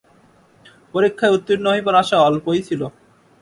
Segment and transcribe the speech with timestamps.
[0.93, 2.81] পরীক্ষায় উত্তীর্ণ হইবার আশা অল্পই ছিল।